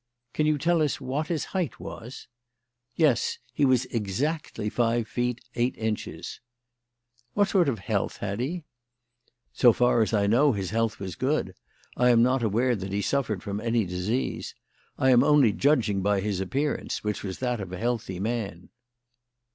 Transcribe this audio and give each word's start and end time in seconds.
"Can 0.33 0.47
you 0.47 0.57
tell 0.57 0.81
us 0.81 0.99
what 0.99 1.27
his 1.27 1.45
height 1.53 1.79
was?" 1.79 2.27
"Yes. 2.95 3.37
He 3.53 3.65
was 3.65 3.85
exactly 3.85 4.67
five 4.67 5.07
feet 5.07 5.39
eight 5.53 5.77
inches." 5.77 6.39
"What 7.35 7.49
sort 7.49 7.69
of 7.69 7.77
health 7.77 8.17
had 8.17 8.39
he?" 8.39 8.63
"So 9.53 9.73
far 9.73 10.01
as 10.01 10.11
I 10.11 10.25
know 10.25 10.53
his 10.53 10.71
health 10.71 10.97
was 10.97 11.13
good. 11.15 11.53
I 11.95 12.09
am 12.09 12.23
not 12.23 12.41
aware 12.41 12.75
that 12.75 12.91
he 12.91 13.03
suffered 13.03 13.43
from 13.43 13.61
any 13.61 13.85
disease. 13.85 14.55
I 14.97 15.11
am 15.11 15.23
only 15.23 15.51
judging 15.53 16.01
by 16.01 16.19
his 16.19 16.39
appearance, 16.39 17.03
which 17.03 17.23
was 17.23 17.37
that 17.37 17.61
of 17.61 17.71
a 17.71 17.77
healthy 17.77 18.19
man." 18.19 18.69